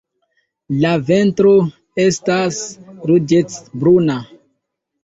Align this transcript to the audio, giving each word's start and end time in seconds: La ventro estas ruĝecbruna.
La 0.85 0.93
ventro 1.09 1.53
estas 2.07 2.65
ruĝecbruna. 3.13 4.23